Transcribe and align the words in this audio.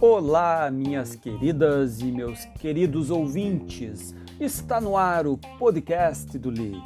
Olá, 0.00 0.70
minhas 0.70 1.16
queridas 1.16 2.00
e 2.00 2.12
meus 2.12 2.44
queridos 2.60 3.10
ouvintes. 3.10 4.14
Está 4.38 4.80
no 4.80 4.96
ar 4.96 5.26
o 5.26 5.38
podcast 5.58 6.38
do 6.38 6.50
Li. 6.50 6.82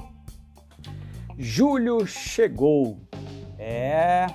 Julho 1.37 2.07
chegou. 2.07 2.99
É. 3.59 4.27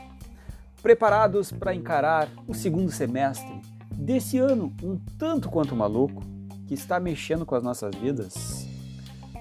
Preparados 0.82 1.52
para 1.52 1.74
encarar 1.74 2.28
o 2.46 2.54
segundo 2.54 2.92
semestre 2.92 3.62
desse 3.90 4.38
ano 4.38 4.74
um 4.84 5.00
tanto 5.18 5.50
quanto 5.50 5.76
maluco 5.76 6.22
que 6.68 6.74
está 6.74 7.00
mexendo 7.00 7.46
com 7.46 7.56
as 7.56 7.64
nossas 7.64 7.96
vidas? 7.96 8.63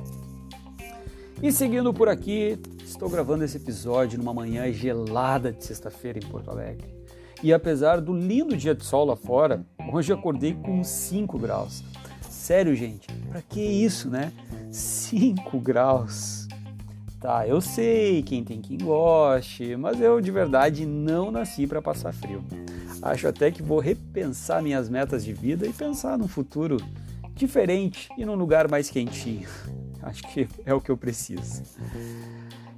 E 1.40 1.52
seguindo 1.52 1.94
por 1.94 2.08
aqui, 2.08 2.58
estou 2.83 3.08
gravando 3.08 3.44
esse 3.44 3.58
episódio 3.58 4.18
numa 4.18 4.34
manhã 4.34 4.72
gelada 4.72 5.52
de 5.52 5.64
sexta-feira 5.64 6.18
em 6.18 6.22
Porto 6.22 6.50
Alegre. 6.50 6.97
E 7.42 7.53
apesar 7.53 8.00
do 8.00 8.12
lindo 8.12 8.56
dia 8.56 8.75
de 8.75 8.84
sol 8.84 9.05
lá 9.05 9.14
fora, 9.14 9.64
hoje 9.92 10.12
acordei 10.12 10.55
com 10.55 10.83
5 10.83 11.39
graus. 11.39 11.84
Sério, 12.28 12.75
gente, 12.75 13.06
pra 13.30 13.41
que 13.41 13.61
isso, 13.61 14.11
né? 14.11 14.33
5 14.70 15.58
graus. 15.61 16.48
Tá, 17.20 17.47
eu 17.47 17.61
sei, 17.61 18.22
quem 18.22 18.45
tem 18.45 18.61
quem 18.61 18.78
goste, 18.78 19.77
mas 19.77 20.00
eu 20.00 20.20
de 20.20 20.30
verdade 20.30 20.86
não 20.86 21.33
nasci 21.33 21.67
para 21.67 21.83
passar 21.83 22.12
frio. 22.12 22.45
Acho 23.03 23.28
até 23.28 23.50
que 23.50 23.62
vou 23.62 23.80
repensar 23.80 24.62
minhas 24.62 24.89
metas 24.89 25.25
de 25.25 25.33
vida 25.33 25.67
e 25.67 25.73
pensar 25.73 26.17
num 26.17 26.28
futuro 26.28 26.77
diferente 27.34 28.08
e 28.17 28.25
num 28.25 28.34
lugar 28.34 28.69
mais 28.69 28.91
quentinho. 28.91 29.48
Acho 30.02 30.23
que 30.28 30.48
é 30.64 30.73
o 30.73 30.80
que 30.80 30.91
eu 30.91 30.97
preciso. 30.97 31.62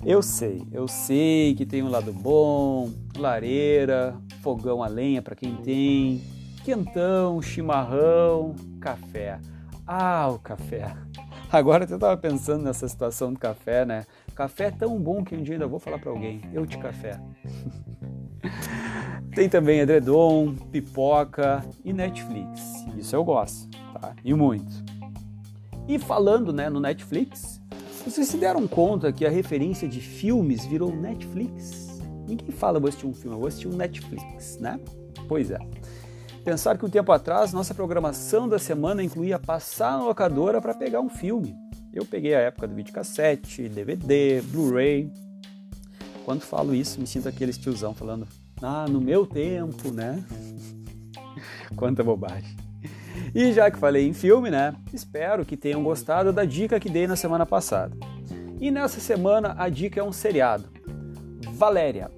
Eu 0.04 0.22
sei, 0.22 0.66
eu 0.72 0.88
sei 0.88 1.54
que 1.54 1.66
tem 1.66 1.82
um 1.82 1.90
lado 1.90 2.10
bom, 2.10 2.90
lareira, 3.18 4.16
fogão 4.42 4.82
a 4.82 4.88
lenha 4.88 5.20
para 5.20 5.36
quem 5.36 5.56
tem, 5.56 6.22
quentão, 6.64 7.42
chimarrão, 7.42 8.56
café. 8.80 9.38
Ah, 9.86 10.28
o 10.30 10.38
café. 10.38 10.96
Agora 11.52 11.84
eu 11.84 11.96
estava 11.96 12.16
pensando 12.16 12.64
nessa 12.64 12.88
situação 12.88 13.30
do 13.30 13.38
café, 13.38 13.84
né? 13.84 14.06
Café 14.34 14.66
é 14.66 14.70
tão 14.70 14.98
bom 14.98 15.22
que 15.22 15.36
um 15.36 15.42
dia 15.42 15.56
ainda 15.56 15.66
vou 15.66 15.78
falar 15.78 15.98
para 15.98 16.10
alguém, 16.10 16.40
eu 16.54 16.66
te 16.66 16.78
café. 16.78 17.20
tem 19.34 19.50
também 19.50 19.80
edredom, 19.80 20.54
pipoca 20.54 21.62
e 21.84 21.92
Netflix. 21.92 22.86
Isso 22.96 23.14
eu 23.14 23.22
gosto, 23.22 23.68
tá? 24.00 24.14
E 24.24 24.32
muito. 24.32 24.82
E 25.86 25.98
falando, 25.98 26.54
né, 26.54 26.70
no 26.70 26.80
Netflix, 26.80 27.59
vocês 28.04 28.28
se 28.28 28.36
deram 28.36 28.66
conta 28.66 29.12
que 29.12 29.26
a 29.26 29.30
referência 29.30 29.86
de 29.86 30.00
filmes 30.00 30.64
virou 30.64 30.94
Netflix? 30.94 32.00
Ninguém 32.26 32.50
fala 32.50 32.78
vou 32.78 32.88
assistir 32.88 33.06
um 33.06 33.14
filme, 33.14 33.36
eu 33.36 33.40
vou 33.40 33.48
assistir 33.48 33.68
um 33.68 33.76
Netflix, 33.76 34.58
né? 34.58 34.78
Pois 35.28 35.50
é. 35.50 35.58
Pensar 36.44 36.78
que 36.78 36.86
um 36.86 36.88
tempo 36.88 37.12
atrás 37.12 37.52
nossa 37.52 37.74
programação 37.74 38.48
da 38.48 38.58
semana 38.58 39.02
incluía 39.02 39.38
passar 39.38 39.98
na 39.98 40.04
locadora 40.04 40.60
para 40.60 40.74
pegar 40.74 41.00
um 41.00 41.08
filme. 41.08 41.54
Eu 41.92 42.06
peguei 42.06 42.34
a 42.34 42.40
época 42.40 42.68
do 42.68 42.74
videocassete, 42.74 43.68
DVD, 43.68 44.40
Blu-ray. 44.42 45.12
Quando 46.24 46.40
falo 46.40 46.74
isso, 46.74 47.00
me 47.00 47.06
sinto 47.06 47.28
aquele 47.28 47.52
tiozão 47.52 47.92
falando: 47.92 48.26
"Ah, 48.62 48.86
no 48.88 49.00
meu 49.00 49.26
tempo, 49.26 49.90
né?" 49.90 50.24
Quanta 51.76 52.02
bobagem. 52.02 52.56
E 53.34 53.52
já 53.52 53.70
que 53.70 53.78
falei 53.78 54.08
em 54.08 54.12
filme, 54.12 54.50
né? 54.50 54.74
Espero 54.92 55.44
que 55.44 55.56
tenham 55.56 55.82
gostado 55.82 56.32
da 56.32 56.44
dica 56.44 56.80
que 56.80 56.90
dei 56.90 57.06
na 57.06 57.16
semana 57.16 57.46
passada. 57.46 57.96
E 58.60 58.70
nessa 58.70 59.00
semana 59.00 59.54
a 59.56 59.68
dica 59.68 60.00
é 60.00 60.02
um 60.02 60.12
seriado. 60.12 60.68
Valéria. 61.52 62.10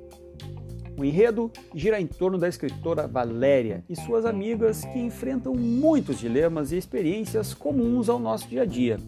O 0.96 1.04
enredo 1.04 1.50
gira 1.74 2.00
em 2.00 2.06
torno 2.06 2.38
da 2.38 2.48
escritora 2.48 3.06
Valéria 3.06 3.84
e 3.88 3.96
suas 3.96 4.24
amigas 4.24 4.84
que 4.84 4.98
enfrentam 4.98 5.54
muitos 5.54 6.18
dilemas 6.18 6.70
e 6.72 6.76
experiências 6.76 7.54
comuns 7.54 8.08
ao 8.08 8.18
nosso 8.18 8.48
dia 8.48 8.62
a 8.62 8.66
dia. 8.66 8.98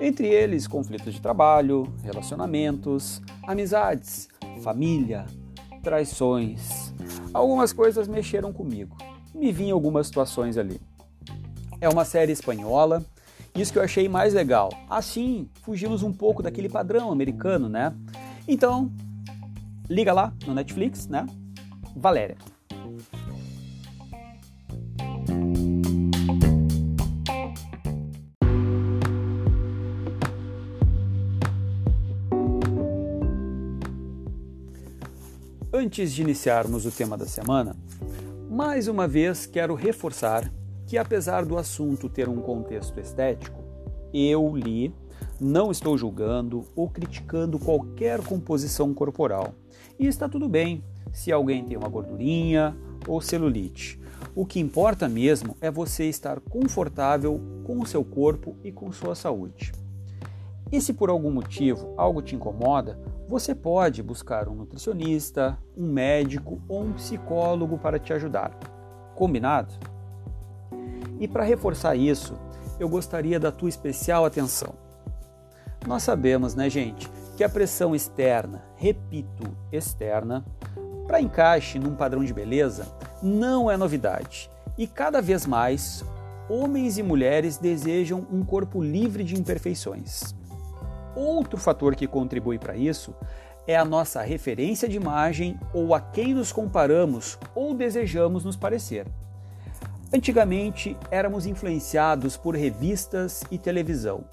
Entre 0.00 0.26
eles, 0.26 0.66
conflitos 0.66 1.14
de 1.14 1.20
trabalho, 1.20 1.92
relacionamentos, 2.02 3.22
amizades, 3.46 4.28
família, 4.62 5.26
traições. 5.82 6.92
Algumas 7.32 7.72
coisas 7.72 8.08
mexeram 8.08 8.52
comigo. 8.52 8.96
Me 9.34 9.52
vi 9.52 9.64
em 9.64 9.70
algumas 9.70 10.08
situações 10.08 10.58
ali. 10.58 10.80
É 11.82 11.88
uma 11.88 12.04
série 12.04 12.30
espanhola. 12.30 13.04
Isso 13.56 13.72
que 13.72 13.78
eu 13.80 13.82
achei 13.82 14.08
mais 14.08 14.32
legal. 14.32 14.70
Assim, 14.88 15.50
fugimos 15.64 16.04
um 16.04 16.12
pouco 16.12 16.40
daquele 16.40 16.68
padrão 16.68 17.10
americano, 17.10 17.68
né? 17.68 17.92
Então, 18.46 18.88
liga 19.90 20.12
lá 20.12 20.32
no 20.46 20.54
Netflix, 20.54 21.08
né? 21.08 21.26
Valéria. 21.96 22.36
Antes 35.72 36.12
de 36.12 36.22
iniciarmos 36.22 36.86
o 36.86 36.92
tema 36.92 37.18
da 37.18 37.26
semana, 37.26 37.74
mais 38.48 38.86
uma 38.86 39.08
vez 39.08 39.46
quero 39.46 39.74
reforçar 39.74 40.48
que, 40.92 40.98
apesar 40.98 41.46
do 41.46 41.56
assunto 41.56 42.06
ter 42.06 42.28
um 42.28 42.42
contexto 42.42 43.00
estético, 43.00 43.58
eu 44.12 44.54
li, 44.54 44.94
não 45.40 45.70
estou 45.70 45.96
julgando 45.96 46.66
ou 46.76 46.86
criticando 46.86 47.58
qualquer 47.58 48.20
composição 48.20 48.92
corporal. 48.92 49.54
E 49.98 50.06
está 50.06 50.28
tudo 50.28 50.50
bem 50.50 50.84
se 51.10 51.32
alguém 51.32 51.64
tem 51.64 51.78
uma 51.78 51.88
gordurinha 51.88 52.76
ou 53.08 53.22
celulite. 53.22 53.98
O 54.36 54.44
que 54.44 54.60
importa 54.60 55.08
mesmo 55.08 55.56
é 55.62 55.70
você 55.70 56.10
estar 56.10 56.38
confortável 56.40 57.40
com 57.64 57.80
o 57.80 57.86
seu 57.86 58.04
corpo 58.04 58.54
e 58.62 58.70
com 58.70 58.92
sua 58.92 59.14
saúde. 59.14 59.72
E 60.70 60.78
se 60.78 60.92
por 60.92 61.08
algum 61.08 61.30
motivo 61.30 61.94
algo 61.96 62.20
te 62.20 62.36
incomoda, 62.36 63.00
você 63.26 63.54
pode 63.54 64.02
buscar 64.02 64.46
um 64.46 64.54
nutricionista, 64.54 65.56
um 65.74 65.90
médico 65.90 66.60
ou 66.68 66.82
um 66.82 66.92
psicólogo 66.92 67.78
para 67.78 67.98
te 67.98 68.12
ajudar. 68.12 68.50
Combinado? 69.14 69.91
E 71.22 71.28
para 71.28 71.44
reforçar 71.44 71.94
isso, 71.94 72.34
eu 72.80 72.88
gostaria 72.88 73.38
da 73.38 73.52
tua 73.52 73.68
especial 73.68 74.24
atenção. 74.24 74.74
Nós 75.86 76.02
sabemos, 76.02 76.56
né, 76.56 76.68
gente, 76.68 77.08
que 77.36 77.44
a 77.44 77.48
pressão 77.48 77.94
externa, 77.94 78.64
repito, 78.74 79.56
externa, 79.70 80.44
para 81.06 81.20
encaixe 81.20 81.78
num 81.78 81.94
padrão 81.94 82.24
de 82.24 82.34
beleza, 82.34 82.88
não 83.22 83.70
é 83.70 83.76
novidade. 83.76 84.50
E 84.76 84.84
cada 84.84 85.22
vez 85.22 85.46
mais, 85.46 86.04
homens 86.50 86.98
e 86.98 87.04
mulheres 87.04 87.56
desejam 87.56 88.26
um 88.28 88.44
corpo 88.44 88.82
livre 88.82 89.22
de 89.22 89.38
imperfeições. 89.38 90.34
Outro 91.14 91.56
fator 91.56 91.94
que 91.94 92.08
contribui 92.08 92.58
para 92.58 92.74
isso 92.74 93.14
é 93.64 93.76
a 93.76 93.84
nossa 93.84 94.22
referência 94.22 94.88
de 94.88 94.96
imagem 94.96 95.56
ou 95.72 95.94
a 95.94 96.00
quem 96.00 96.34
nos 96.34 96.50
comparamos 96.50 97.38
ou 97.54 97.74
desejamos 97.74 98.44
nos 98.44 98.56
parecer. 98.56 99.06
Antigamente 100.14 100.94
éramos 101.10 101.46
influenciados 101.46 102.36
por 102.36 102.54
revistas 102.54 103.42
e 103.50 103.56
televisão. 103.56 104.24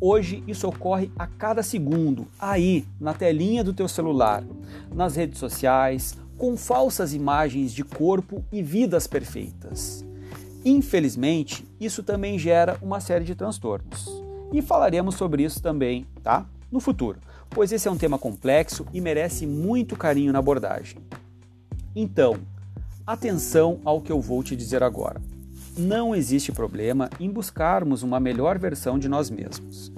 Hoje 0.00 0.44
isso 0.46 0.68
ocorre 0.68 1.10
a 1.18 1.26
cada 1.26 1.60
segundo, 1.60 2.28
aí, 2.38 2.86
na 3.00 3.12
telinha 3.12 3.64
do 3.64 3.72
teu 3.72 3.88
celular, 3.88 4.44
nas 4.94 5.16
redes 5.16 5.40
sociais, 5.40 6.16
com 6.38 6.56
falsas 6.56 7.14
imagens 7.14 7.72
de 7.72 7.82
corpo 7.82 8.44
e 8.52 8.62
vidas 8.62 9.08
perfeitas. 9.08 10.04
Infelizmente, 10.64 11.64
isso 11.80 12.04
também 12.04 12.38
gera 12.38 12.78
uma 12.80 13.00
série 13.00 13.24
de 13.24 13.34
transtornos. 13.34 14.06
E 14.52 14.62
falaremos 14.62 15.16
sobre 15.16 15.42
isso 15.42 15.60
também, 15.60 16.06
tá? 16.22 16.46
No 16.70 16.78
futuro, 16.78 17.18
pois 17.50 17.72
esse 17.72 17.88
é 17.88 17.90
um 17.90 17.98
tema 17.98 18.18
complexo 18.18 18.86
e 18.92 19.00
merece 19.00 19.46
muito 19.48 19.96
carinho 19.96 20.32
na 20.32 20.38
abordagem. 20.38 20.98
Então, 21.94 22.36
atenção 23.06 23.80
ao 23.84 24.00
que 24.00 24.12
eu 24.12 24.20
vou 24.20 24.42
te 24.42 24.54
dizer 24.54 24.82
agora. 24.82 25.20
Não 25.76 26.14
existe 26.14 26.52
problema 26.52 27.08
em 27.18 27.30
buscarmos 27.30 28.02
uma 28.02 28.20
melhor 28.20 28.58
versão 28.58 28.98
de 28.98 29.08
nós 29.08 29.30
mesmos. 29.30 29.90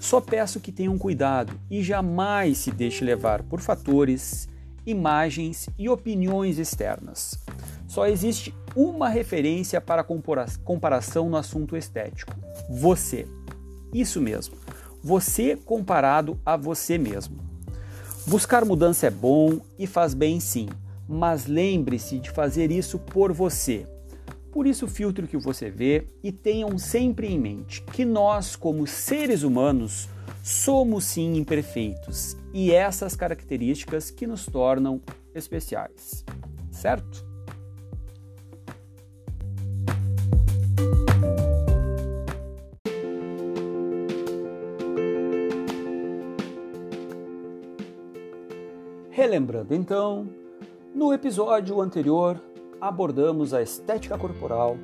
Só 0.00 0.20
peço 0.20 0.60
que 0.60 0.72
tenham 0.72 0.96
cuidado 0.96 1.52
e 1.70 1.82
jamais 1.82 2.58
se 2.58 2.70
deixe 2.70 3.04
levar 3.04 3.42
por 3.42 3.60
fatores, 3.60 4.48
imagens 4.86 5.68
e 5.78 5.88
opiniões 5.88 6.58
externas. 6.58 7.38
Só 7.86 8.06
existe 8.06 8.54
uma 8.74 9.08
referência 9.08 9.80
para 9.80 10.06
comparação 10.64 11.28
no 11.28 11.36
assunto 11.36 11.76
estético: 11.76 12.34
você. 12.70 13.26
Isso 13.92 14.20
mesmo, 14.20 14.54
você 15.02 15.56
comparado 15.56 16.38
a 16.44 16.56
você 16.56 16.96
mesmo. 16.98 17.38
Buscar 18.26 18.64
mudança 18.64 19.06
é 19.06 19.10
bom 19.10 19.58
e 19.78 19.86
faz 19.86 20.12
bem 20.12 20.38
sim, 20.38 20.68
mas 21.08 21.46
lembre-se 21.46 22.18
de 22.18 22.30
fazer 22.30 22.70
isso 22.70 22.98
por 22.98 23.32
você. 23.32 23.86
Por 24.52 24.66
isso, 24.66 24.86
filtre 24.86 25.24
o 25.24 25.28
que 25.28 25.36
você 25.36 25.70
vê 25.70 26.06
e 26.22 26.30
tenham 26.30 26.76
sempre 26.76 27.28
em 27.28 27.38
mente 27.38 27.82
que 27.82 28.04
nós, 28.04 28.54
como 28.56 28.86
seres 28.86 29.42
humanos, 29.42 30.08
somos 30.42 31.04
sim 31.04 31.36
imperfeitos. 31.36 32.36
E 32.52 32.72
essas 32.72 33.16
características 33.16 34.10
que 34.10 34.26
nos 34.26 34.46
tornam 34.46 35.00
especiais, 35.34 36.24
certo? 36.70 37.26
Relembrando 49.10 49.74
então, 49.74 50.28
no 50.94 51.12
episódio 51.12 51.80
anterior 51.80 52.42
abordamos 52.80 53.52
a 53.52 53.62
estética 53.62 54.16
corporal, 54.16 54.76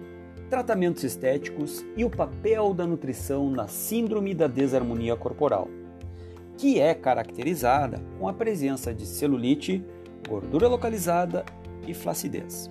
tratamentos 0.50 1.02
estéticos 1.02 1.84
e 1.96 2.04
o 2.04 2.10
papel 2.10 2.74
da 2.74 2.86
nutrição 2.86 3.50
na 3.50 3.66
síndrome 3.66 4.34
da 4.34 4.46
desarmonia 4.46 5.16
corporal, 5.16 5.68
que 6.56 6.78
é 6.78 6.94
caracterizada 6.94 8.00
com 8.18 8.28
a 8.28 8.32
presença 8.32 8.92
de 8.92 9.06
celulite, 9.06 9.84
gordura 10.28 10.68
localizada 10.68 11.44
e 11.86 11.94
flacidez. 11.94 12.68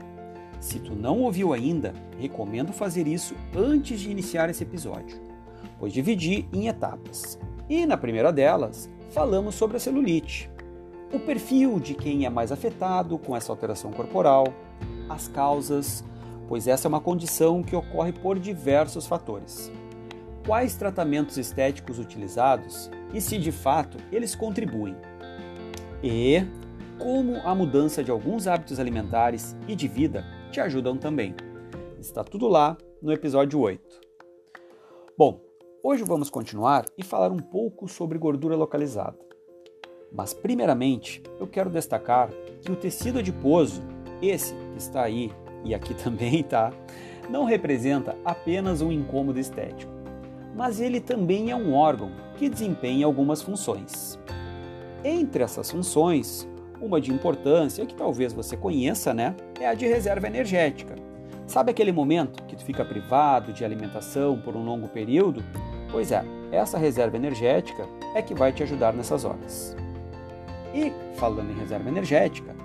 Se 0.59 0.79
tu 0.79 0.93
não 0.93 1.21
ouviu 1.21 1.51
ainda, 1.53 1.93
recomendo 2.17 2.71
fazer 2.71 3.07
isso 3.07 3.35
antes 3.55 3.99
de 3.99 4.11
iniciar 4.11 4.49
esse 4.49 4.63
episódio, 4.63 5.19
pois 5.79 5.91
dividi 5.91 6.47
em 6.53 6.67
etapas. 6.67 7.37
E 7.69 7.85
na 7.85 7.97
primeira 7.97 8.31
delas, 8.31 8.89
falamos 9.09 9.55
sobre 9.55 9.77
a 9.77 9.79
celulite, 9.79 10.49
o 11.13 11.19
perfil 11.19 11.79
de 11.79 11.93
quem 11.93 12.25
é 12.25 12.29
mais 12.29 12.51
afetado 12.51 13.19
com 13.19 13.37
essa 13.37 13.51
alteração 13.51 13.91
corporal, 13.91 14.47
as 15.07 15.27
causas, 15.27 16.03
pois 16.47 16.67
essa 16.67 16.87
é 16.87 16.89
uma 16.89 16.99
condição 16.99 17.61
que 17.61 17.75
ocorre 17.75 18.11
por 18.11 18.39
diversos 18.39 19.05
fatores. 19.05 19.71
Quais 20.43 20.75
tratamentos 20.75 21.37
estéticos 21.37 21.99
utilizados 21.99 22.89
e 23.13 23.21
se 23.21 23.37
de 23.37 23.51
fato 23.51 23.97
eles 24.11 24.33
contribuem. 24.35 24.95
E 26.03 26.43
como 26.97 27.37
a 27.47 27.53
mudança 27.53 28.03
de 28.03 28.09
alguns 28.09 28.47
hábitos 28.47 28.79
alimentares 28.79 29.55
e 29.67 29.75
de 29.75 29.87
vida 29.87 30.25
te 30.51 30.59
ajudam 30.59 30.97
também. 30.97 31.35
Está 31.99 32.23
tudo 32.23 32.47
lá 32.47 32.75
no 33.01 33.13
episódio 33.13 33.59
8. 33.59 34.01
Bom, 35.15 35.39
hoje 35.83 36.03
vamos 36.03 36.29
continuar 36.29 36.85
e 36.97 37.03
falar 37.03 37.31
um 37.31 37.39
pouco 37.39 37.87
sobre 37.87 38.17
gordura 38.17 38.55
localizada. 38.55 39.32
Mas, 40.13 40.33
primeiramente, 40.33 41.23
eu 41.39 41.47
quero 41.47 41.69
destacar 41.69 42.29
que 42.61 42.71
o 42.71 42.75
tecido 42.75 43.19
adiposo 43.19 43.81
esse 44.21 44.53
que 44.53 44.77
está 44.77 45.03
aí 45.03 45.31
e 45.63 45.73
aqui 45.73 45.93
também 45.95 46.43
tá, 46.43 46.71
não 47.29 47.45
representa 47.45 48.15
apenas 48.23 48.81
um 48.81 48.91
incômodo 48.91 49.39
estético, 49.39 49.91
mas 50.55 50.79
ele 50.79 50.99
também 50.99 51.51
é 51.51 51.55
um 51.55 51.73
órgão 51.73 52.11
que 52.37 52.49
desempenha 52.49 53.05
algumas 53.05 53.41
funções. 53.41 54.19
Entre 55.03 55.43
essas 55.43 55.71
funções, 55.71 56.47
uma 56.79 57.01
de 57.01 57.11
importância 57.11 57.85
que 57.85 57.95
talvez 57.95 58.33
você 58.33 58.55
conheça, 58.55 59.13
né, 59.13 59.35
é 59.59 59.67
a 59.67 59.73
de 59.73 59.87
reserva 59.87 60.27
energética. 60.27 60.95
Sabe 61.47 61.71
aquele 61.71 61.91
momento 61.91 62.43
que 62.43 62.55
tu 62.55 62.63
fica 62.63 62.85
privado 62.85 63.51
de 63.51 63.65
alimentação 63.65 64.37
por 64.39 64.55
um 64.55 64.63
longo 64.63 64.87
período? 64.87 65.43
Pois 65.91 66.11
é, 66.11 66.23
essa 66.51 66.77
reserva 66.77 67.17
energética 67.17 67.85
é 68.15 68.21
que 68.21 68.33
vai 68.33 68.51
te 68.51 68.63
ajudar 68.63 68.93
nessas 68.93 69.25
horas. 69.25 69.75
E 70.73 70.91
falando 71.15 71.51
em 71.51 71.59
reserva 71.59 71.89
energética, 71.89 72.55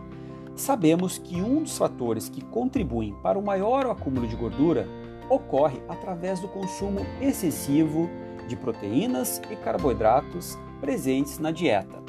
Sabemos 0.59 1.19
que 1.19 1.41
um 1.41 1.63
dos 1.63 1.79
fatores 1.79 2.29
que 2.29 2.43
contribuem 2.43 3.15
para 3.23 3.39
o 3.39 3.43
maior 3.43 3.87
acúmulo 3.87 4.27
de 4.27 4.35
gordura 4.35 4.89
ocorre 5.31 5.81
através 5.89 6.41
do 6.41 6.49
consumo 6.49 6.99
excessivo 7.21 8.11
de 8.49 8.57
proteínas 8.57 9.41
e 9.53 9.55
carboidratos 9.55 10.59
presentes 10.81 11.39
na 11.39 11.53
dieta. 11.53 12.03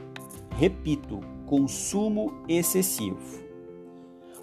Repito, 0.58 1.20
consumo 1.46 2.34
excessivo. 2.48 3.20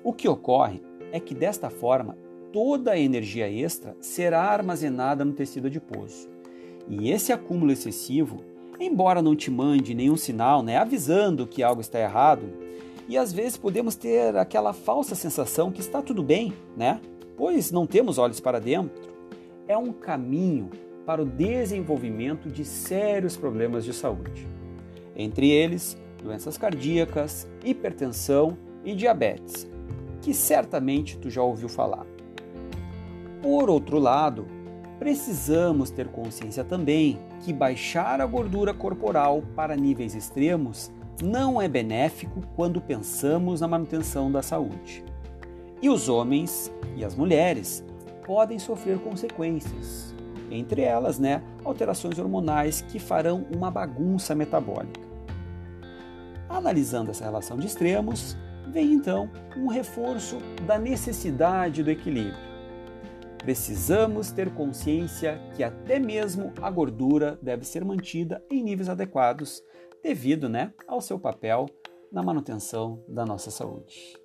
O 0.05 0.13
que 0.13 0.29
ocorre 0.29 0.81
é 1.11 1.19
que 1.19 1.35
desta 1.35 1.69
forma 1.69 2.17
toda 2.53 2.93
a 2.93 2.99
energia 2.99 3.51
extra 3.51 3.97
será 4.01 4.43
armazenada 4.43 5.25
no 5.25 5.33
tecido 5.33 5.67
adiposo. 5.67 6.29
E 6.89 7.11
esse 7.11 7.33
acúmulo 7.33 7.73
excessivo, 7.73 8.45
embora 8.79 9.23
não 9.23 9.35
te 9.35 9.51
mande 9.51 9.95
nenhum 9.95 10.17
sinal, 10.17 10.63
né, 10.63 10.77
avisando 10.77 11.47
que 11.47 11.63
algo 11.63 11.81
está 11.81 11.99
errado, 11.99 12.45
e 13.09 13.17
às 13.17 13.33
vezes 13.33 13.57
podemos 13.57 13.95
ter 13.95 14.37
aquela 14.37 14.73
falsa 14.73 15.15
sensação 15.15 15.71
que 15.71 15.81
está 15.81 16.03
tudo 16.03 16.23
bem, 16.23 16.53
né? 16.77 17.01
Pois 17.37 17.71
não 17.71 17.87
temos 17.87 18.19
olhos 18.19 18.41
para 18.41 18.59
dentro. 18.59 19.15
É 19.69 19.77
um 19.77 19.93
caminho 19.93 20.71
para 21.05 21.23
o 21.23 21.25
desenvolvimento 21.25 22.51
de 22.51 22.65
sérios 22.65 23.37
problemas 23.37 23.85
de 23.85 23.93
saúde. 23.93 24.47
Entre 25.15 25.49
eles, 25.51 25.97
doenças 26.23 26.59
cardíacas, 26.59 27.49
hipertensão 27.65 28.59
e 28.85 28.95
diabetes, 28.95 29.71
que 30.21 30.35
certamente 30.35 31.17
tu 31.17 31.31
já 31.31 31.43
ouviu 31.43 31.69
falar. 31.69 32.07
Por 33.41 33.71
outro 33.71 33.99
lado, 34.01 34.47
precisamos 35.07 35.89
ter 35.89 36.09
consciência 36.09 36.65
também 36.65 37.21
que 37.45 37.53
baixar 37.53 38.21
a 38.21 38.27
gordura 38.27 38.75
corporal 38.75 39.41
para 39.55 39.77
níveis 39.77 40.17
extremos 40.17 40.91
não 41.23 41.63
é 41.63 41.69
benéfico 41.69 42.43
quando 42.57 42.81
pensamos 42.81 43.61
na 43.61 43.69
manutenção 43.69 44.33
da 44.33 44.43
saúde. 44.43 45.05
E 45.81 45.89
os 45.89 46.09
homens 46.09 46.73
e 46.97 47.05
as 47.05 47.15
mulheres 47.15 47.85
podem 48.27 48.59
sofrer 48.59 48.99
consequências, 48.99 50.13
entre 50.51 50.83
elas, 50.83 51.21
né, 51.21 51.41
alterações 51.65 52.19
hormonais 52.19 52.81
que 52.81 52.99
farão 52.99 53.47
uma 53.55 53.71
bagunça 53.71 54.35
metabólica. 54.35 55.01
Analisando 56.49 57.13
essa 57.13 57.23
relação 57.23 57.57
de 57.57 57.69
extremos, 57.69 58.37
vem 58.73 58.95
então 58.95 59.31
um 59.57 59.69
reforço 59.69 60.39
da 60.67 60.81
necessidade 60.81 61.85
do 61.85 61.93
equilíbrio. 61.93 62.46
Precisamos 63.47 64.33
ter 64.33 64.53
consciência 64.53 65.41
que 65.55 65.63
até 65.63 66.01
mesmo 66.01 66.53
a 66.61 66.69
gordura 66.69 67.39
deve 67.41 67.65
ser 67.65 67.85
mantida 67.85 68.45
em 68.51 68.61
níveis 68.61 68.89
adequados 68.89 69.63
devido 70.03 70.49
né, 70.49 70.73
ao 70.85 71.01
seu 71.01 71.17
papel 71.17 71.67
na 72.11 72.25
manutenção 72.25 73.05
da 73.07 73.25
nossa 73.25 73.53
saúde. 73.53 74.19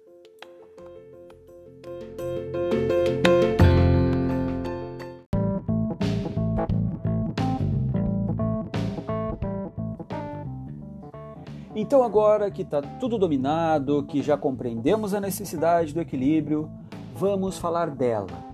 Então, 11.75 12.01
agora 12.01 12.49
que 12.49 12.63
está 12.63 12.81
tudo 12.81 13.19
dominado, 13.19 14.03
que 14.07 14.23
já 14.23 14.35
compreendemos 14.35 15.13
a 15.13 15.21
necessidade 15.21 15.93
do 15.93 16.01
equilíbrio, 16.01 16.67
vamos 17.13 17.59
falar 17.59 17.91
dela. 17.91 18.50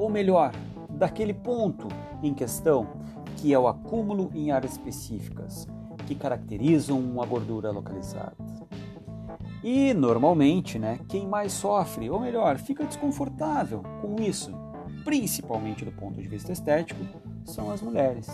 Ou 0.00 0.08
melhor, 0.08 0.50
daquele 0.88 1.34
ponto 1.34 1.86
em 2.22 2.32
questão 2.32 2.86
que 3.36 3.52
é 3.52 3.58
o 3.58 3.68
acúmulo 3.68 4.30
em 4.34 4.50
áreas 4.50 4.72
específicas, 4.72 5.68
que 6.06 6.14
caracterizam 6.14 6.98
uma 6.98 7.26
gordura 7.26 7.70
localizada. 7.70 8.34
E 9.62 9.92
normalmente, 9.92 10.78
né, 10.78 10.98
quem 11.06 11.28
mais 11.28 11.52
sofre, 11.52 12.08
ou 12.08 12.18
melhor, 12.18 12.56
fica 12.56 12.86
desconfortável 12.86 13.82
com 14.00 14.16
isso, 14.22 14.50
principalmente 15.04 15.84
do 15.84 15.92
ponto 15.92 16.18
de 16.18 16.26
vista 16.26 16.50
estético, 16.50 17.04
são 17.44 17.70
as 17.70 17.82
mulheres, 17.82 18.26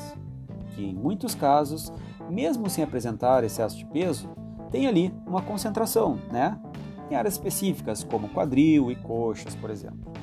que 0.76 0.84
em 0.84 0.94
muitos 0.94 1.34
casos, 1.34 1.92
mesmo 2.30 2.70
sem 2.70 2.84
apresentar 2.84 3.42
excesso 3.42 3.76
de 3.76 3.86
peso, 3.86 4.30
tem 4.70 4.86
ali 4.86 5.12
uma 5.26 5.42
concentração, 5.42 6.16
né, 6.30 6.56
em 7.10 7.16
áreas 7.16 7.34
específicas 7.34 8.04
como 8.04 8.28
quadril 8.28 8.88
e 8.92 8.94
coxas, 8.94 9.56
por 9.56 9.68
exemplo. 9.68 10.15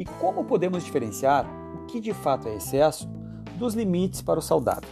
E 0.00 0.04
como 0.18 0.46
podemos 0.46 0.82
diferenciar 0.82 1.44
o 1.74 1.84
que 1.84 2.00
de 2.00 2.14
fato 2.14 2.48
é 2.48 2.56
excesso 2.56 3.06
dos 3.58 3.74
limites 3.74 4.22
para 4.22 4.38
o 4.38 4.42
saudável. 4.42 4.88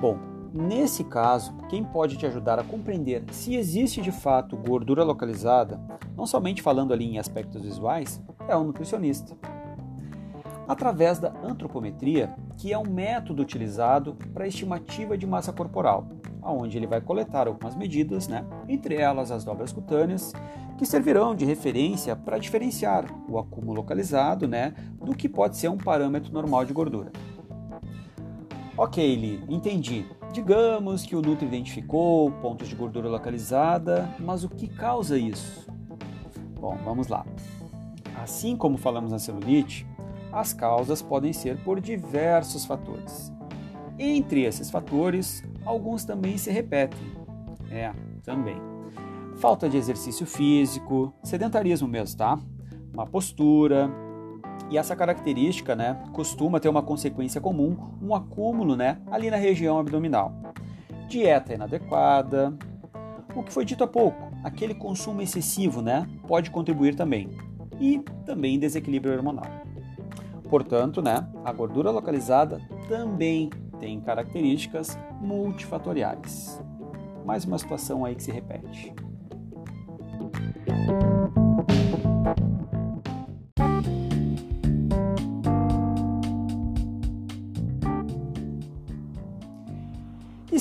Bom, 0.00 0.16
nesse 0.54 1.04
caso, 1.04 1.54
quem 1.68 1.84
pode 1.84 2.16
te 2.16 2.24
ajudar 2.24 2.58
a 2.58 2.64
compreender 2.64 3.24
se 3.30 3.56
existe 3.56 4.00
de 4.00 4.10
fato 4.10 4.56
gordura 4.56 5.04
localizada, 5.04 5.78
não 6.16 6.24
somente 6.24 6.62
falando 6.62 6.94
ali 6.94 7.04
em 7.04 7.18
aspectos 7.18 7.60
visuais, 7.60 8.22
é 8.48 8.56
o 8.56 8.64
nutricionista. 8.64 9.36
Através 10.66 11.18
da 11.18 11.34
antropometria, 11.44 12.34
que 12.56 12.72
é 12.72 12.78
um 12.78 12.88
método 12.88 13.42
utilizado 13.42 14.16
para 14.32 14.46
estimativa 14.46 15.18
de 15.18 15.26
massa 15.26 15.52
corporal, 15.52 16.06
onde 16.42 16.78
ele 16.78 16.86
vai 16.86 17.02
coletar 17.02 17.46
algumas 17.46 17.76
medidas, 17.76 18.28
né, 18.28 18.46
entre 18.66 18.94
elas 18.94 19.30
as 19.30 19.44
dobras 19.44 19.74
cutâneas, 19.74 20.32
que 20.78 20.86
servirão 20.86 21.34
de 21.34 21.44
referência 21.44 22.14
para 22.14 22.38
diferenciar 22.38 23.04
o 23.28 23.36
acúmulo 23.36 23.80
localizado 23.80 24.46
né, 24.46 24.74
do 25.02 25.14
que 25.14 25.28
pode 25.28 25.56
ser 25.56 25.68
um 25.68 25.76
parâmetro 25.76 26.32
normal 26.32 26.64
de 26.64 26.72
gordura. 26.72 27.10
Ok, 28.76 29.16
Li, 29.16 29.42
entendi. 29.48 30.06
Digamos 30.32 31.04
que 31.04 31.16
o 31.16 31.20
Nutri 31.20 31.48
identificou 31.48 32.30
pontos 32.30 32.68
de 32.68 32.76
gordura 32.76 33.08
localizada, 33.08 34.08
mas 34.20 34.44
o 34.44 34.48
que 34.48 34.68
causa 34.68 35.18
isso? 35.18 35.66
Bom, 36.60 36.78
vamos 36.84 37.08
lá. 37.08 37.26
Assim 38.22 38.56
como 38.56 38.78
falamos 38.78 39.10
na 39.10 39.18
celulite, 39.18 39.84
as 40.32 40.52
causas 40.52 41.02
podem 41.02 41.32
ser 41.32 41.58
por 41.64 41.80
diversos 41.80 42.64
fatores. 42.64 43.32
Entre 43.98 44.44
esses 44.44 44.70
fatores, 44.70 45.42
alguns 45.64 46.04
também 46.04 46.38
se 46.38 46.50
repetem. 46.52 47.00
É, 47.68 47.92
também. 48.22 48.77
Falta 49.38 49.68
de 49.68 49.76
exercício 49.76 50.26
físico, 50.26 51.14
sedentarismo 51.22 51.86
mesmo, 51.86 52.18
tá? 52.18 52.36
Uma 52.92 53.06
postura. 53.06 53.88
E 54.68 54.76
essa 54.76 54.96
característica, 54.96 55.76
né, 55.76 56.02
costuma 56.12 56.58
ter 56.58 56.68
uma 56.68 56.82
consequência 56.82 57.40
comum, 57.40 57.76
um 58.02 58.14
acúmulo, 58.14 58.74
né, 58.74 59.00
ali 59.10 59.30
na 59.30 59.36
região 59.36 59.78
abdominal. 59.78 60.32
Dieta 61.08 61.54
inadequada. 61.54 62.52
O 63.34 63.44
que 63.44 63.52
foi 63.52 63.64
dito 63.64 63.84
há 63.84 63.86
pouco, 63.86 64.28
aquele 64.42 64.74
consumo 64.74 65.22
excessivo, 65.22 65.80
né, 65.80 66.06
pode 66.26 66.50
contribuir 66.50 66.96
também. 66.96 67.30
E 67.80 68.00
também 68.26 68.58
desequilíbrio 68.58 69.14
hormonal. 69.14 69.46
Portanto, 70.50 71.00
né, 71.00 71.28
a 71.44 71.52
gordura 71.52 71.92
localizada 71.92 72.60
também 72.88 73.50
tem 73.78 74.00
características 74.00 74.98
multifatoriais. 75.20 76.60
Mais 77.24 77.44
uma 77.44 77.56
situação 77.56 78.04
aí 78.04 78.16
que 78.16 78.22
se 78.22 78.32
repete. 78.32 78.92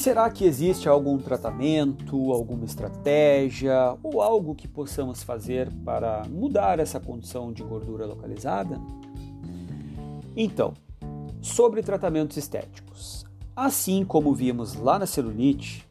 Será 0.07 0.29
que 0.29 0.45
existe 0.45 0.87
algum 0.87 1.17
tratamento, 1.17 2.31
alguma 2.31 2.63
estratégia 2.63 3.97
ou 4.01 4.21
algo 4.21 4.55
que 4.55 4.65
possamos 4.65 5.21
fazer 5.21 5.69
para 5.83 6.23
mudar 6.29 6.79
essa 6.79 6.97
condição 6.97 7.51
de 7.51 7.61
gordura 7.61 8.05
localizada? 8.05 8.79
Então, 10.33 10.73
sobre 11.41 11.83
tratamentos 11.83 12.37
estéticos. 12.37 13.25
Assim 13.53 14.05
como 14.05 14.33
vimos 14.33 14.75
lá 14.75 14.97
na 14.97 15.05
celulite, 15.05 15.85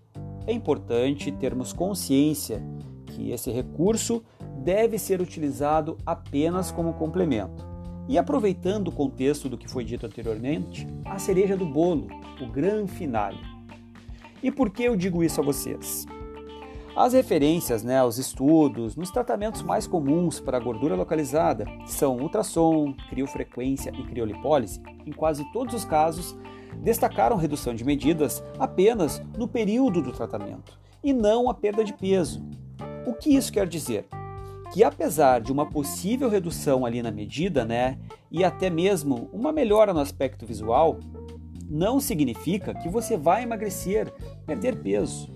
é 0.46 0.52
importante 0.54 1.30
termos 1.30 1.75
consciência 1.75 2.62
que 3.08 3.32
esse 3.32 3.50
recurso 3.50 4.25
deve 4.64 4.99
ser 4.99 5.20
utilizado 5.20 5.99
apenas 6.06 6.73
como 6.73 6.94
complemento. 6.94 7.66
E 8.08 8.16
aproveitando 8.16 8.88
o 8.88 8.92
contexto 8.92 9.46
do 9.46 9.58
que 9.58 9.68
foi 9.68 9.85
dito 9.85 10.06
anteriormente, 10.06 10.88
a 11.04 11.18
cereja 11.18 11.54
do 11.54 11.66
bolo, 11.66 12.08
o 12.40 12.46
grande 12.46 12.90
finale. 12.92 13.55
E 14.47 14.50
por 14.53 14.71
que 14.71 14.85
eu 14.85 14.95
digo 14.95 15.25
isso 15.25 15.41
a 15.41 15.45
vocês? 15.45 16.07
As 16.95 17.15
referências 17.15 17.83
né, 17.83 17.99
aos 17.99 18.17
estudos 18.17 18.95
nos 18.95 19.11
tratamentos 19.11 19.61
mais 19.61 19.88
comuns 19.88 20.38
para 20.38 20.57
a 20.57 20.61
gordura 20.61 20.95
localizada 20.95 21.67
são 21.85 22.17
ultrassom, 22.19 22.95
criofrequência 23.11 23.91
e 23.91 24.05
criolipólise. 24.05 24.81
Em 25.05 25.11
quase 25.11 25.45
todos 25.53 25.75
os 25.75 25.85
casos, 25.85 26.38
destacaram 26.81 27.37
redução 27.37 27.75
de 27.75 27.85
medidas 27.85 28.41
apenas 28.57 29.21
no 29.37 29.49
período 29.49 30.00
do 30.00 30.12
tratamento 30.12 30.79
e 31.03 31.12
não 31.12 31.50
a 31.50 31.55
perda 31.55 31.83
de 31.83 31.93
peso. 31.93 32.41
O 33.05 33.15
que 33.15 33.35
isso 33.35 33.53
quer 33.53 33.67
dizer? 33.67 34.07
Que 34.73 34.85
apesar 34.85 35.41
de 35.41 35.50
uma 35.50 35.69
possível 35.69 36.29
redução 36.29 36.87
ali 36.87 37.03
na 37.03 37.11
medida, 37.11 37.65
né, 37.65 37.99
e 38.31 38.45
até 38.45 38.71
mesmo 38.71 39.29
uma 39.33 39.50
melhora 39.50 39.93
no 39.93 39.99
aspecto 39.99 40.47
visual, 40.47 41.00
não 41.69 42.00
significa 42.00 42.75
que 42.75 42.88
você 42.88 43.17
vai 43.17 43.43
emagrecer, 43.43 44.12
perder 44.47 44.76
peso. 44.76 45.35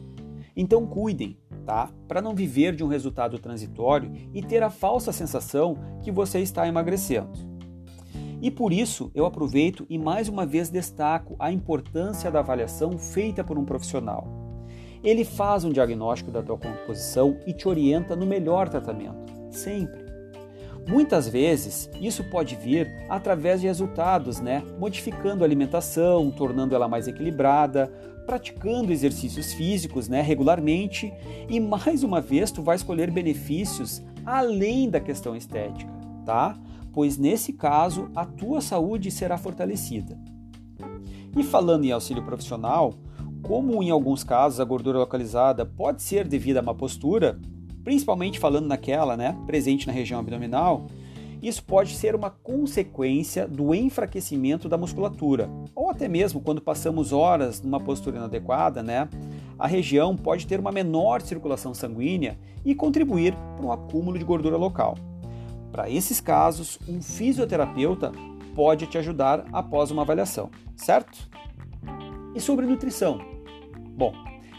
Então 0.56 0.86
cuidem, 0.86 1.38
tá? 1.66 1.90
Para 2.06 2.22
não 2.22 2.34
viver 2.34 2.74
de 2.74 2.84
um 2.84 2.88
resultado 2.88 3.38
transitório 3.38 4.12
e 4.32 4.42
ter 4.42 4.62
a 4.62 4.70
falsa 4.70 5.12
sensação 5.12 5.76
que 6.02 6.10
você 6.10 6.40
está 6.40 6.66
emagrecendo. 6.66 7.50
E 8.42 8.50
por 8.50 8.72
isso 8.72 9.10
eu 9.14 9.26
aproveito 9.26 9.84
e 9.88 9.98
mais 9.98 10.28
uma 10.28 10.46
vez 10.46 10.70
destaco 10.70 11.36
a 11.38 11.52
importância 11.52 12.30
da 12.30 12.38
avaliação 12.38 12.98
feita 12.98 13.44
por 13.44 13.58
um 13.58 13.64
profissional. 13.64 14.26
Ele 15.02 15.24
faz 15.24 15.64
um 15.64 15.72
diagnóstico 15.72 16.30
da 16.30 16.42
tua 16.42 16.58
composição 16.58 17.38
e 17.46 17.52
te 17.52 17.68
orienta 17.68 18.14
no 18.14 18.26
melhor 18.26 18.68
tratamento, 18.68 19.32
sempre. 19.50 20.10
Muitas 20.86 21.28
vezes 21.28 21.90
isso 22.00 22.24
pode 22.24 22.56
vir 22.56 22.90
através 23.08 23.60
de 23.60 23.66
resultados, 23.66 24.40
né? 24.40 24.62
Modificando 24.78 25.44
a 25.44 25.46
alimentação, 25.46 26.30
tornando 26.30 26.74
ela 26.74 26.88
mais 26.88 27.06
equilibrada, 27.06 27.92
praticando 28.30 28.92
exercícios 28.92 29.52
físicos 29.52 30.08
né, 30.08 30.22
regularmente 30.22 31.12
e 31.48 31.58
mais 31.58 32.04
uma 32.04 32.20
vez 32.20 32.52
tu 32.52 32.62
vai 32.62 32.76
escolher 32.76 33.10
benefícios 33.10 34.00
além 34.24 34.88
da 34.88 35.00
questão 35.00 35.34
estética, 35.34 35.90
tá? 36.24 36.56
Pois 36.92 37.18
nesse 37.18 37.52
caso 37.52 38.08
a 38.14 38.24
tua 38.24 38.60
saúde 38.60 39.10
será 39.10 39.36
fortalecida. 39.36 40.16
E 41.36 41.42
falando 41.42 41.84
em 41.84 41.90
auxílio 41.90 42.22
profissional, 42.22 42.94
como 43.42 43.82
em 43.82 43.90
alguns 43.90 44.22
casos 44.22 44.60
a 44.60 44.64
gordura 44.64 45.00
localizada 45.00 45.66
pode 45.66 46.00
ser 46.00 46.28
devida 46.28 46.60
a 46.60 46.62
uma 46.62 46.74
postura, 46.74 47.36
principalmente 47.82 48.38
falando 48.38 48.68
naquela, 48.68 49.16
né, 49.16 49.36
presente 49.44 49.88
na 49.88 49.92
região 49.92 50.20
abdominal, 50.20 50.86
isso 51.42 51.64
pode 51.64 51.94
ser 51.94 52.14
uma 52.14 52.30
consequência 52.30 53.48
do 53.48 53.74
enfraquecimento 53.74 54.68
da 54.68 54.76
musculatura, 54.76 55.48
ou 55.74 55.88
até 55.88 56.08
mesmo 56.08 56.40
quando 56.40 56.60
passamos 56.60 57.12
horas 57.12 57.62
numa 57.62 57.80
postura 57.80 58.18
inadequada, 58.18 58.82
né? 58.82 59.08
A 59.58 59.66
região 59.66 60.16
pode 60.16 60.46
ter 60.46 60.60
uma 60.60 60.72
menor 60.72 61.22
circulação 61.22 61.72
sanguínea 61.74 62.38
e 62.64 62.74
contribuir 62.74 63.34
para 63.56 63.66
um 63.66 63.72
acúmulo 63.72 64.18
de 64.18 64.24
gordura 64.24 64.56
local. 64.56 64.96
Para 65.70 65.88
esses 65.88 66.20
casos, 66.20 66.78
um 66.88 67.00
fisioterapeuta 67.00 68.12
pode 68.54 68.86
te 68.86 68.98
ajudar 68.98 69.44
após 69.52 69.90
uma 69.90 70.02
avaliação, 70.02 70.50
certo? 70.76 71.28
E 72.34 72.40
sobre 72.40 72.66
nutrição? 72.66 73.20
Bom, 73.96 74.12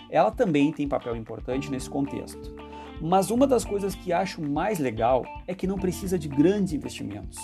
ela 0.10 0.32
também 0.32 0.72
tem 0.72 0.88
papel 0.88 1.16
importante 1.16 1.70
nesse 1.70 1.90
contexto. 1.90 2.61
Mas 3.02 3.32
uma 3.32 3.48
das 3.48 3.66
coisas 3.66 3.96
que 3.96 4.14
acho 4.14 4.42
mais 4.42 4.78
legal 4.78 5.26
é 5.48 5.56
que 5.56 5.66
não 5.66 5.80
precisa 5.80 6.20
de 6.20 6.28
grandes 6.28 6.74
investimentos. 6.74 7.40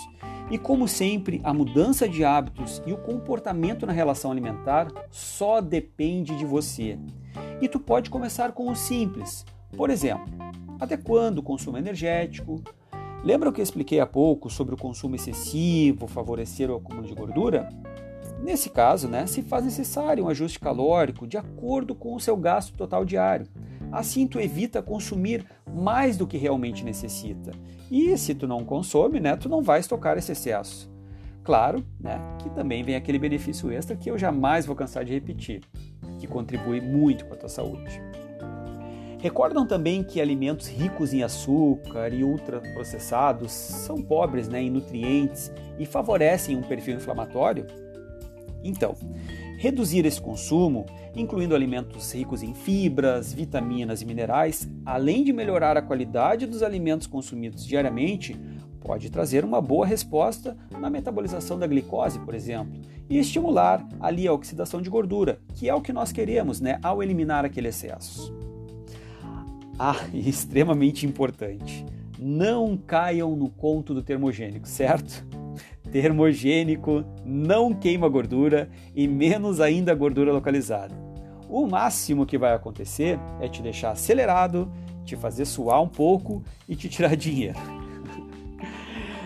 E 0.50 0.56
como 0.56 0.86
sempre, 0.86 1.40
a 1.42 1.52
mudança 1.52 2.08
de 2.08 2.24
hábitos 2.24 2.80
e 2.86 2.92
o 2.92 2.96
comportamento 2.96 3.84
na 3.84 3.92
relação 3.92 4.30
alimentar 4.30 4.88
só 5.10 5.60
depende 5.60 6.36
de 6.36 6.44
você. 6.44 6.98
E 7.60 7.68
tu 7.68 7.80
pode 7.80 8.08
começar 8.08 8.52
com 8.52 8.70
o 8.70 8.76
simples. 8.76 9.44
Por 9.76 9.90
exemplo, 9.90 10.32
adequando 10.80 11.40
o 11.40 11.44
consumo 11.44 11.76
energético. 11.76 12.62
Lembra 13.24 13.48
o 13.48 13.52
que 13.52 13.60
eu 13.60 13.64
expliquei 13.64 13.98
há 13.98 14.06
pouco 14.06 14.48
sobre 14.48 14.74
o 14.74 14.78
consumo 14.78 15.16
excessivo 15.16 16.06
favorecer 16.06 16.70
o 16.70 16.76
acúmulo 16.76 17.06
de 17.06 17.14
gordura? 17.14 17.68
Nesse 18.40 18.70
caso, 18.70 19.08
né, 19.08 19.26
se 19.26 19.42
faz 19.42 19.64
necessário 19.64 20.24
um 20.24 20.28
ajuste 20.28 20.60
calórico 20.60 21.26
de 21.26 21.36
acordo 21.36 21.94
com 21.94 22.14
o 22.14 22.20
seu 22.20 22.36
gasto 22.36 22.74
total 22.74 23.04
diário. 23.04 23.46
Assim 23.90 24.26
tu 24.26 24.38
evita 24.40 24.82
consumir 24.82 25.44
mais 25.66 26.16
do 26.16 26.26
que 26.26 26.36
realmente 26.36 26.84
necessita. 26.84 27.52
E 27.90 28.16
se 28.18 28.34
tu 28.34 28.46
não 28.46 28.64
consome, 28.64 29.20
né, 29.20 29.36
tu 29.36 29.48
não 29.48 29.62
vai 29.62 29.80
estocar 29.80 30.18
esse 30.18 30.32
excesso. 30.32 30.90
Claro, 31.42 31.82
né, 31.98 32.20
que 32.40 32.50
também 32.50 32.82
vem 32.82 32.94
aquele 32.94 33.18
benefício 33.18 33.72
extra 33.72 33.96
que 33.96 34.10
eu 34.10 34.18
jamais 34.18 34.66
vou 34.66 34.76
cansar 34.76 35.04
de 35.04 35.14
repetir, 35.14 35.62
que 36.18 36.26
contribui 36.26 36.80
muito 36.80 37.24
com 37.24 37.34
a 37.34 37.36
tua 37.36 37.48
saúde. 37.48 38.02
Recordam 39.20 39.66
também 39.66 40.04
que 40.04 40.20
alimentos 40.20 40.68
ricos 40.68 41.12
em 41.12 41.24
açúcar 41.24 42.12
e 42.12 42.22
ultraprocessados 42.22 43.50
são 43.50 44.00
pobres 44.00 44.48
né, 44.48 44.62
em 44.62 44.70
nutrientes 44.70 45.50
e 45.78 45.84
favorecem 45.84 46.56
um 46.56 46.62
perfil 46.62 46.96
inflamatório? 46.96 47.66
Então, 48.62 48.94
reduzir 49.58 50.06
esse 50.06 50.20
consumo, 50.20 50.86
incluindo 51.16 51.54
alimentos 51.54 52.12
ricos 52.14 52.44
em 52.44 52.54
fibras, 52.54 53.34
vitaminas 53.34 54.00
e 54.00 54.06
minerais, 54.06 54.70
além 54.86 55.24
de 55.24 55.32
melhorar 55.32 55.76
a 55.76 55.82
qualidade 55.82 56.46
dos 56.46 56.62
alimentos 56.62 57.08
consumidos 57.08 57.66
diariamente, 57.66 58.36
pode 58.80 59.10
trazer 59.10 59.44
uma 59.44 59.60
boa 59.60 59.84
resposta 59.84 60.56
na 60.70 60.88
metabolização 60.88 61.58
da 61.58 61.66
glicose, 61.66 62.20
por 62.20 62.34
exemplo, 62.34 62.80
e 63.10 63.18
estimular 63.18 63.86
ali 63.98 64.28
a 64.28 64.32
oxidação 64.32 64.80
de 64.80 64.88
gordura, 64.88 65.40
que 65.54 65.68
é 65.68 65.74
o 65.74 65.80
que 65.80 65.92
nós 65.92 66.12
queremos, 66.12 66.60
né, 66.60 66.78
ao 66.80 67.02
eliminar 67.02 67.44
aquele 67.44 67.68
excesso. 67.68 68.32
Ah, 69.76 69.96
e 70.14 70.28
extremamente 70.28 71.04
importante, 71.04 71.84
não 72.16 72.76
caiam 72.76 73.34
no 73.34 73.50
conto 73.50 73.92
do 73.92 74.02
termogênico, 74.04 74.68
certo? 74.68 75.26
Termogênico 75.90 77.04
não 77.24 77.72
queima 77.72 78.08
gordura 78.08 78.68
e 78.94 79.08
menos 79.08 79.60
ainda 79.60 79.94
gordura 79.94 80.32
localizada. 80.32 80.94
O 81.48 81.66
máximo 81.66 82.26
que 82.26 82.36
vai 82.36 82.52
acontecer 82.52 83.18
é 83.40 83.48
te 83.48 83.62
deixar 83.62 83.92
acelerado, 83.92 84.70
te 85.04 85.16
fazer 85.16 85.46
suar 85.46 85.82
um 85.82 85.88
pouco 85.88 86.42
e 86.68 86.76
te 86.76 86.88
tirar 86.88 87.16
dinheiro. 87.16 87.58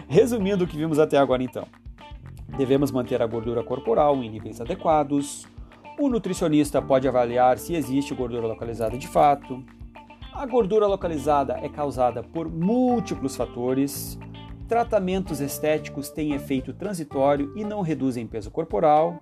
Resumindo 0.09 0.65
o 0.65 0.67
que 0.69 0.77
vimos 0.77 0.99
até 0.99 1.19
agora, 1.19 1.43
então. 1.43 1.67
Devemos 2.57 2.93
manter 2.93 3.21
a 3.23 3.27
gordura 3.27 3.65
corporal 3.65 4.23
em 4.23 4.31
níveis 4.31 4.61
adequados. 4.61 5.49
O 5.99 6.09
nutricionista 6.09 6.81
pode 6.81 7.09
avaliar 7.09 7.59
se 7.59 7.75
existe 7.75 8.15
gordura 8.15 8.47
localizada 8.47 8.97
de 8.97 9.09
fato. 9.09 9.65
A 10.33 10.47
gordura 10.47 10.87
localizada 10.87 11.59
é 11.63 11.69
causada 11.69 12.23
por 12.23 12.49
múltiplos 12.49 13.35
fatores. 13.35 14.19
Tratamentos 14.69 15.41
estéticos 15.41 16.09
têm 16.09 16.33
efeito 16.33 16.73
transitório 16.73 17.53
e 17.57 17.65
não 17.65 17.83
reduzem 17.83 18.27
peso 18.27 18.51
corporal. 18.51 19.21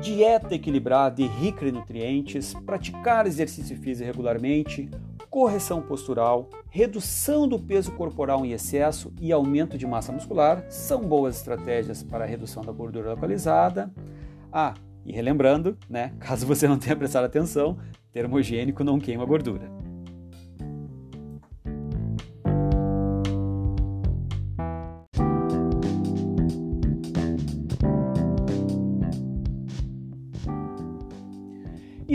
Dieta 0.00 0.54
equilibrada 0.54 1.20
e 1.20 1.26
rica 1.26 1.66
em 1.66 1.72
nutrientes, 1.72 2.54
praticar 2.66 3.26
exercício 3.26 3.76
físico 3.76 4.06
regularmente, 4.06 4.88
correção 5.28 5.82
postural, 5.82 6.48
redução 6.70 7.46
do 7.46 7.58
peso 7.58 7.92
corporal 7.92 8.44
em 8.44 8.52
excesso 8.52 9.12
e 9.20 9.32
aumento 9.32 9.76
de 9.76 9.86
massa 9.86 10.12
muscular 10.12 10.64
são 10.68 11.00
boas 11.00 11.36
estratégias 11.36 12.02
para 12.02 12.24
a 12.24 12.26
redução 12.26 12.62
da 12.62 12.72
gordura 12.72 13.10
localizada. 13.10 13.92
Ah, 14.52 14.74
e 15.04 15.12
relembrando, 15.12 15.76
né, 15.88 16.12
caso 16.20 16.46
você 16.46 16.66
não 16.68 16.78
tenha 16.78 16.96
prestado 16.96 17.24
atenção, 17.24 17.78
termogênico 18.12 18.84
não 18.84 18.98
queima 18.98 19.24
gordura. 19.24 19.87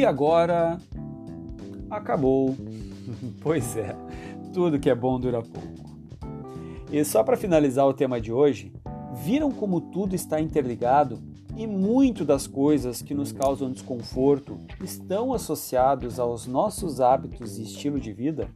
E 0.03 0.05
agora 0.05 0.77
acabou 1.89 2.57
pois 3.39 3.77
é, 3.77 3.95
tudo 4.53 4.77
que 4.77 4.89
é 4.89 4.95
bom 4.95 5.17
dura 5.17 5.41
pouco. 5.41 5.97
E 6.91 7.05
só 7.05 7.23
para 7.23 7.37
finalizar 7.37 7.87
o 7.87 7.93
tema 7.93 8.19
de 8.19 8.29
hoje, 8.29 8.73
viram 9.13 9.49
como 9.49 9.79
tudo 9.79 10.13
está 10.13 10.41
interligado 10.41 11.21
e 11.55 11.65
muito 11.65 12.25
das 12.25 12.47
coisas 12.47 13.01
que 13.01 13.13
nos 13.13 13.31
causam 13.31 13.71
desconforto 13.71 14.57
estão 14.83 15.31
associados 15.31 16.19
aos 16.19 16.47
nossos 16.47 16.99
hábitos 16.99 17.57
e 17.57 17.63
estilo 17.63 17.97
de 17.97 18.11
vida? 18.11 18.49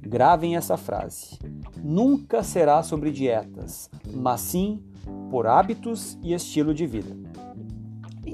Gravem 0.00 0.56
essa 0.56 0.78
frase. 0.78 1.38
Nunca 1.84 2.42
será 2.42 2.82
sobre 2.82 3.10
dietas, 3.10 3.90
mas 4.10 4.40
sim 4.40 4.82
por 5.30 5.46
hábitos 5.46 6.18
e 6.22 6.32
estilo 6.32 6.72
de 6.72 6.86
vida. 6.86 7.29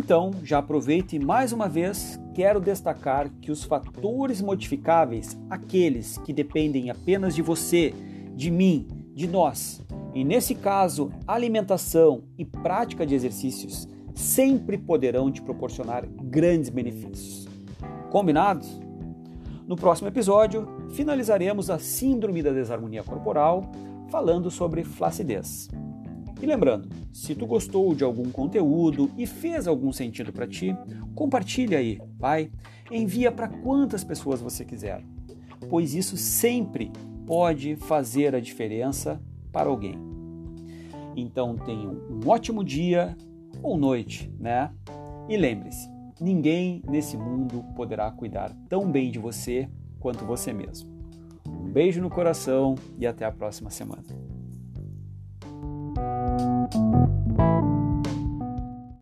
Então, 0.07 0.31
já 0.45 0.59
aproveite 0.59 1.19
mais 1.19 1.53
uma 1.53 1.69
vez, 1.69 2.17
quero 2.33 2.61
destacar 2.61 3.29
que 3.41 3.51
os 3.51 3.65
fatores 3.65 4.41
modificáveis, 4.41 5.37
aqueles 5.51 6.17
que 6.19 6.33
dependem 6.33 6.91
apenas 6.91 7.35
de 7.35 7.43
você, 7.43 7.93
de 8.33 8.49
mim, 8.49 8.87
de 9.13 9.27
nós, 9.27 9.85
e 10.15 10.23
nesse 10.23 10.55
caso, 10.55 11.11
alimentação 11.27 12.23
e 12.39 12.45
prática 12.45 13.05
de 13.05 13.17
exercícios, 13.17 13.89
sempre 14.15 14.79
poderão 14.79 15.29
te 15.29 15.43
proporcionar 15.43 16.07
grandes 16.07 16.71
benefícios. 16.71 17.49
Combinados? 18.09 18.81
No 19.66 19.75
próximo 19.75 20.07
episódio, 20.07 20.69
finalizaremos 20.90 21.69
a 21.69 21.81
Síndrome 21.81 22.45
da 22.45 22.53
Desarmonia 22.53 23.03
Corporal, 23.03 23.73
falando 24.09 24.53
sobre 24.53 24.85
flacidez. 24.85 25.69
E 26.40 26.44
lembrando, 26.44 26.88
se 27.12 27.35
tu 27.35 27.46
gostou 27.46 27.94
de 27.94 28.05
algum 28.05 28.31
conteúdo 28.31 29.11
e 29.16 29.27
fez 29.27 29.66
algum 29.66 29.92
sentido 29.92 30.33
para 30.33 30.46
ti, 30.46 30.77
compartilha 31.14 31.79
aí, 31.79 31.99
vai, 32.18 32.51
envia 32.90 33.33
para 33.33 33.49
quantas 33.49 34.05
pessoas 34.05 34.40
você 34.40 34.64
quiser, 34.64 35.03
pois 35.70 35.94
isso 35.94 36.16
sempre 36.16 36.92
pode 37.27 37.75
fazer 37.77 38.35
a 38.35 38.40
diferença 38.40 39.20
para 39.51 39.70
alguém. 39.70 39.99
Então 41.16 41.57
tenham 41.57 41.92
um 42.11 42.29
ótimo 42.29 42.62
dia 42.62 43.16
ou 43.62 43.79
noite, 43.79 44.31
né? 44.38 44.70
E 45.29 45.37
lembre-se, 45.37 45.88
ninguém 46.20 46.83
nesse 46.88 47.16
mundo 47.16 47.64
poderá 47.75 48.11
cuidar 48.11 48.55
tão 48.68 48.90
bem 48.90 49.11
de 49.11 49.18
você 49.18 49.68
quanto 49.99 50.27
você 50.27 50.53
mesmo. 50.53 50.94
Um 51.49 51.72
beijo 51.72 52.03
no 52.03 52.11
coração 52.11 52.75
e 52.99 53.07
até 53.07 53.25
a 53.25 53.33
próxima 53.33 53.70
semana. 53.70 54.05
Thank 56.68 56.96
you. 56.96 57.06